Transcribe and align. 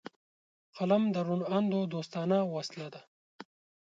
قلم 0.75 1.03
د 1.13 1.17
روڼ 1.27 1.41
اندو 1.55 1.79
دوستانه 1.93 2.37
وسله 2.53 2.87
ده 2.93 3.01